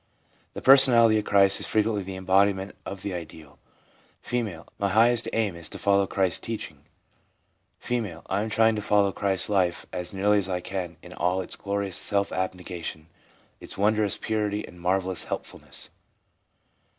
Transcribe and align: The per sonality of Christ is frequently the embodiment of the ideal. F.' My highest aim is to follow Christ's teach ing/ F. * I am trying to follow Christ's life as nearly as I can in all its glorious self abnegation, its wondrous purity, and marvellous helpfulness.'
The 0.55 0.63
per 0.63 0.77
sonality 0.77 1.19
of 1.19 1.25
Christ 1.25 1.59
is 1.59 1.67
frequently 1.67 2.01
the 2.01 2.15
embodiment 2.15 2.75
of 2.87 3.03
the 3.03 3.13
ideal. 3.13 3.59
F.' 4.25 4.33
My 4.79 4.89
highest 4.89 5.29
aim 5.31 5.55
is 5.55 5.69
to 5.69 5.77
follow 5.77 6.07
Christ's 6.07 6.39
teach 6.39 6.71
ing/ 6.71 6.85
F. 7.79 8.23
* 8.27 8.27
I 8.27 8.41
am 8.41 8.49
trying 8.49 8.73
to 8.75 8.81
follow 8.81 9.11
Christ's 9.11 9.49
life 9.49 9.85
as 9.93 10.11
nearly 10.11 10.39
as 10.39 10.49
I 10.49 10.59
can 10.59 10.97
in 11.03 11.13
all 11.13 11.39
its 11.39 11.55
glorious 11.55 11.97
self 11.97 12.31
abnegation, 12.31 13.09
its 13.59 13.77
wondrous 13.77 14.17
purity, 14.17 14.67
and 14.67 14.81
marvellous 14.81 15.25
helpfulness.' 15.25 15.91